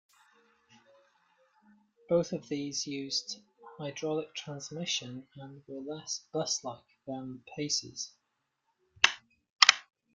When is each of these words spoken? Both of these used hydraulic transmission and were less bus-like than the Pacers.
Both 2.09 2.31
of 2.33 2.49
these 2.49 2.87
used 2.87 3.37
hydraulic 3.77 4.33
transmission 4.33 5.27
and 5.35 5.61
were 5.67 5.79
less 5.95 6.21
bus-like 6.33 6.81
than 7.05 7.33
the 7.45 7.51
Pacers. 7.55 8.11